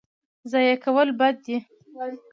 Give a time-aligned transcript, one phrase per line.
[0.51, 1.57] ضایع کول بد دی.